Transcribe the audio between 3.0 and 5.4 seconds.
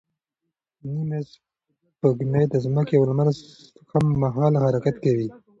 لمر سره هممهاله حرکت کوي.